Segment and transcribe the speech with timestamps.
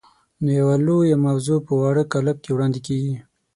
[0.43, 3.15] نو یوه لویه موضوع په واړه کالب کې وړاندې کېږي.